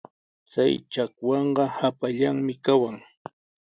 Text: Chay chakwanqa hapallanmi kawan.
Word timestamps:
Chay 0.51 0.73
chakwanqa 0.93 1.63
hapallanmi 1.77 2.53
kawan. 2.65 2.97